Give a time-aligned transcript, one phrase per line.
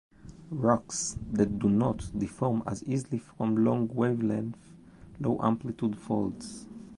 [0.63, 4.73] Rocks that do not deform as easily form long-wavelength,
[5.19, 6.65] low-amplitude folds.